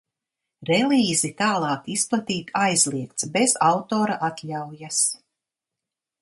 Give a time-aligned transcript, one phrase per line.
[0.69, 5.05] Relīzi tālāk izplatīt aizliegts bez autora atļaujas!